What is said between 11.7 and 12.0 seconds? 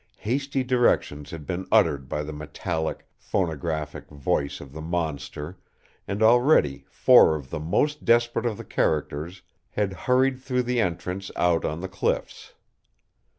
the